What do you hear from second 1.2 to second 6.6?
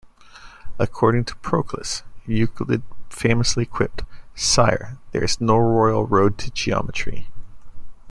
to Proclus Euclid famously quipped: Sire, there is no Royal Road to